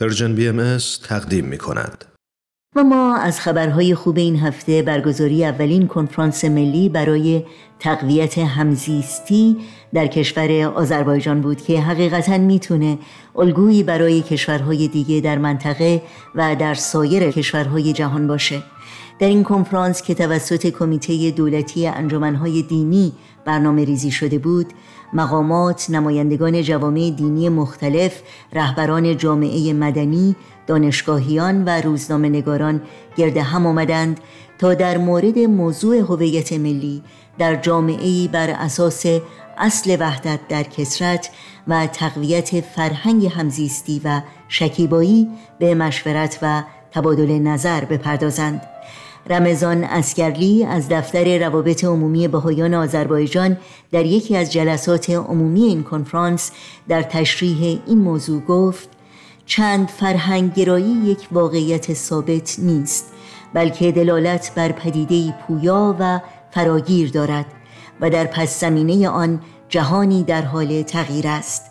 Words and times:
پرژن 0.00 0.34
بی 0.34 0.48
ام 0.48 0.78
تقدیم 1.08 1.44
می 1.44 1.58
کند. 1.58 2.04
و 2.76 2.84
ما 2.84 3.16
از 3.16 3.40
خبرهای 3.40 3.94
خوب 3.94 4.18
این 4.18 4.36
هفته 4.36 4.82
برگزاری 4.82 5.44
اولین 5.44 5.86
کنفرانس 5.86 6.44
ملی 6.44 6.88
برای 6.88 7.44
تقویت 7.78 8.38
همزیستی 8.38 9.56
در 9.94 10.06
کشور 10.06 10.62
آذربایجان 10.62 11.40
بود 11.40 11.62
که 11.62 11.80
حقیقتا 11.80 12.38
می‌تونه 12.38 12.98
الگویی 13.36 13.82
برای 13.82 14.22
کشورهای 14.22 14.88
دیگه 14.88 15.20
در 15.20 15.38
منطقه 15.38 16.02
و 16.34 16.56
در 16.56 16.74
سایر 16.74 17.30
کشورهای 17.30 17.92
جهان 17.92 18.26
باشه 18.26 18.62
در 19.18 19.26
این 19.26 19.42
کنفرانس 19.42 20.02
که 20.02 20.14
توسط 20.14 20.66
کمیته 20.66 21.30
دولتی 21.30 21.86
انجمنهای 21.86 22.62
دینی 22.62 23.12
برنامه 23.44 23.84
ریزی 23.84 24.10
شده 24.10 24.38
بود 24.38 24.66
مقامات 25.12 25.90
نمایندگان 25.90 26.62
جوامع 26.62 27.10
دینی 27.10 27.48
مختلف 27.48 28.22
رهبران 28.52 29.16
جامعه 29.16 29.72
مدنی 29.72 30.36
دانشگاهیان 30.66 31.64
و 31.64 31.80
روزنامه 31.80 32.28
نگاران 32.28 32.82
گرد 33.16 33.36
هم 33.36 33.66
آمدند 33.66 34.20
تا 34.58 34.74
در 34.74 34.98
مورد 34.98 35.38
موضوع 35.38 35.96
هویت 35.96 36.52
ملی 36.52 37.02
در 37.38 37.56
جامعه 37.56 38.28
بر 38.28 38.50
اساس 38.50 39.06
اصل 39.58 39.96
وحدت 40.00 40.40
در 40.48 40.62
کسرت 40.62 41.30
و 41.68 41.86
تقویت 41.86 42.60
فرهنگ 42.60 43.26
همزیستی 43.26 44.00
و 44.04 44.22
شکیبایی 44.48 45.28
به 45.58 45.74
مشورت 45.74 46.38
و 46.42 46.62
تبادل 46.92 47.38
نظر 47.38 47.84
بپردازند. 47.84 48.62
رمضان 49.30 49.84
اسکرلی 49.84 50.64
از 50.64 50.88
دفتر 50.88 51.38
روابط 51.38 51.84
عمومی 51.84 52.28
بهایان 52.28 52.74
آذربایجان 52.74 53.56
در 53.92 54.06
یکی 54.06 54.36
از 54.36 54.52
جلسات 54.52 55.10
عمومی 55.10 55.62
این 55.62 55.82
کنفرانس 55.82 56.50
در 56.88 57.02
تشریح 57.02 57.80
این 57.86 57.98
موضوع 57.98 58.40
گفت 58.40 58.88
چند 59.46 59.88
فرهنگ 59.88 60.54
گرایی 60.54 60.92
یک 61.04 61.28
واقعیت 61.32 61.94
ثابت 61.94 62.56
نیست 62.58 63.12
بلکه 63.54 63.92
دلالت 63.92 64.52
بر 64.54 64.72
پدیده 64.72 65.34
پویا 65.46 65.96
و 66.00 66.20
فراگیر 66.50 67.10
دارد 67.10 67.46
و 68.00 68.10
در 68.10 68.24
پس 68.24 68.60
زمینه 68.60 69.08
آن 69.08 69.40
جهانی 69.68 70.22
در 70.22 70.42
حال 70.42 70.82
تغییر 70.82 71.28
است. 71.28 71.62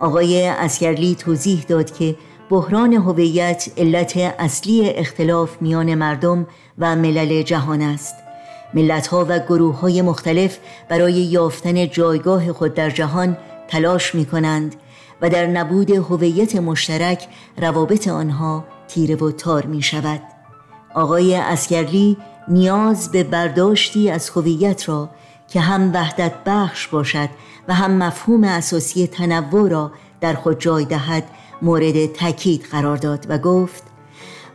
آقای 0.00 0.46
اسکرلی 0.46 1.14
توضیح 1.14 1.64
داد 1.68 1.96
که 1.96 2.16
بحران 2.50 2.92
هویت 2.92 3.68
علت 3.76 4.16
اصلی 4.16 4.90
اختلاف 4.90 5.62
میان 5.62 5.94
مردم 5.94 6.46
و 6.78 6.96
ملل 6.96 7.42
جهان 7.42 7.82
است. 7.82 8.14
ملتها 8.74 9.26
و 9.28 9.38
گروه 9.38 9.80
های 9.80 10.02
مختلف 10.02 10.58
برای 10.88 11.12
یافتن 11.12 11.88
جایگاه 11.88 12.52
خود 12.52 12.74
در 12.74 12.90
جهان 12.90 13.36
تلاش 13.68 14.14
می 14.14 14.26
کنند 14.26 14.74
و 15.20 15.30
در 15.30 15.46
نبود 15.46 15.90
هویت 15.90 16.56
مشترک 16.56 17.28
روابط 17.58 18.08
آنها 18.08 18.64
تیره 18.88 19.16
و 19.16 19.30
تار 19.30 19.66
می 19.66 19.82
شود 19.82 20.20
آقای 20.94 21.36
اسکرلی 21.36 22.16
نیاز 22.48 23.10
به 23.10 23.24
برداشتی 23.24 24.10
از 24.10 24.30
هویت 24.30 24.88
را 24.88 25.10
که 25.48 25.60
هم 25.60 25.92
وحدت 25.94 26.32
بخش 26.46 26.88
باشد 26.88 27.28
و 27.68 27.74
هم 27.74 27.90
مفهوم 27.90 28.44
اساسی 28.44 29.06
تنوع 29.06 29.70
را 29.70 29.92
در 30.20 30.34
خود 30.34 30.60
جای 30.60 30.84
دهد 30.84 31.24
مورد 31.64 32.06
تاکید 32.06 32.62
قرار 32.70 32.96
داد 32.96 33.26
و 33.28 33.38
گفت 33.38 33.82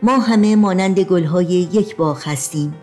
ما 0.03 0.17
همه 0.17 0.55
مانند 0.55 0.99
گلهای 0.99 1.45
یک 1.45 1.95
باغ 1.95 2.27
هستیم. 2.27 2.75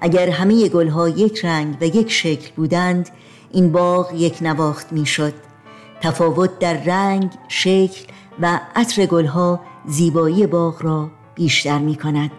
اگر 0.00 0.28
همه 0.30 0.68
گلها 0.68 1.08
یک 1.08 1.44
رنگ 1.44 1.76
و 1.80 1.84
یک 1.84 2.10
شکل 2.10 2.50
بودند 2.56 3.08
این 3.52 3.72
باغ 3.72 4.14
یک 4.14 4.38
نواخت 4.40 4.92
می‌شد. 4.92 5.32
تفاوت 6.00 6.58
در 6.58 6.84
رنگ، 6.84 7.30
شکل 7.48 8.04
و 8.40 8.60
عطر 8.76 9.06
گلها 9.06 9.60
زیبایی 9.86 10.46
باغ 10.46 10.82
را 10.82 11.10
بیشتر 11.34 11.78
می 11.78 11.94
کند 11.96 12.30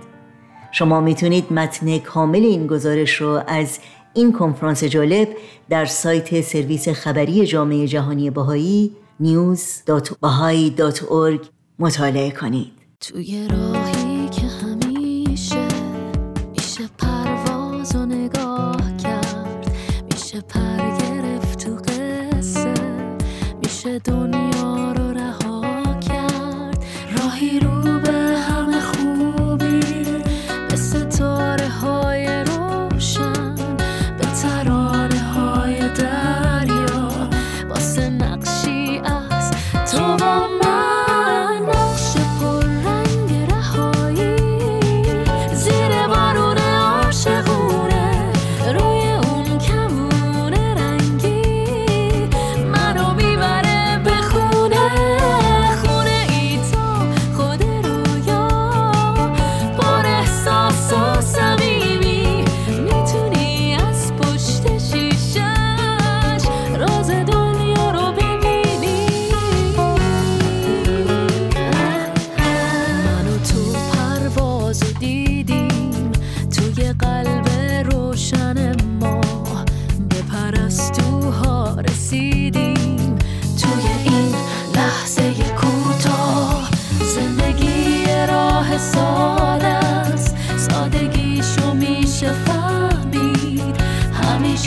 شما 0.71 1.01
می‌تونید 1.01 1.53
متن 1.53 1.97
کامل 1.97 2.43
این 2.43 2.67
گزارش 2.67 3.21
را 3.21 3.41
از 3.41 3.79
این 4.13 4.33
کنفرانس 4.33 4.83
جالب 4.83 5.27
در 5.69 5.85
سایت 5.85 6.41
سرویس 6.41 6.89
خبری 6.89 7.47
جامعه 7.47 7.87
جهانی 7.87 8.29
باهایی 8.29 8.95
news.bahai.org 9.21 11.45
مطالعه 11.79 12.31
کنید. 12.31 12.71
توی 12.99 13.47
راهی 13.47 14.29
که 14.29 14.41
همیشه 14.41 15.67
میشه 16.51 16.89
پرواز 16.97 17.95
و 17.95 18.05
نگاه 18.05 18.97
کرد 18.97 19.71
میشه 20.13 20.41
پر 20.41 20.97
گرفت 20.99 21.65
تو 21.65 21.75
قصه 21.75 22.73
میشه 23.63 23.99
دنیا 23.99 24.70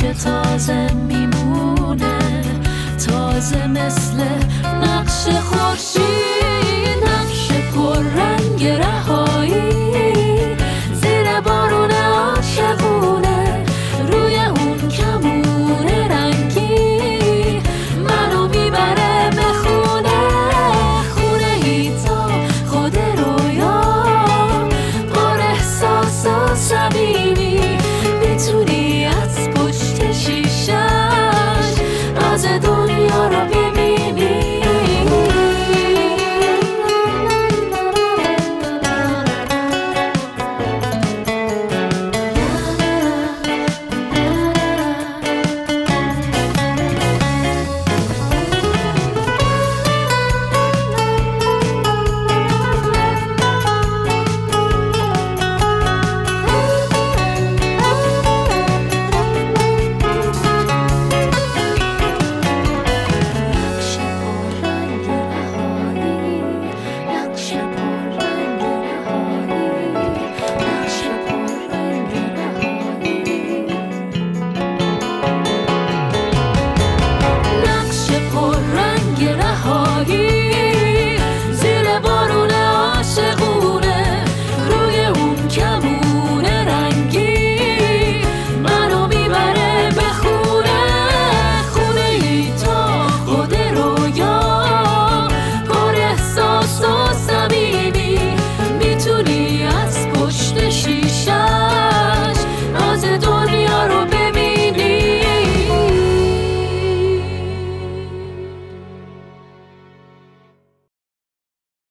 همیشه 0.05 0.25
تازه 0.25 0.93
میمونه 0.93 2.19
تازه 3.07 3.67
مثل 3.67 4.25
نقش 4.83 5.27
خود 5.27 5.64